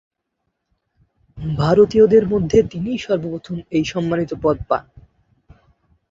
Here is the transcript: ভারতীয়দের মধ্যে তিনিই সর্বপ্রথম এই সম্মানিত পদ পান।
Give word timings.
ভারতীয়দের 1.57 2.25
মধ্যে 2.27 2.57
তিনিই 2.63 2.97
সর্বপ্রথম 2.97 3.57
এই 3.71 3.85
সম্মানিত 3.85 4.31
পদ 4.43 4.57
পান। 4.69 4.83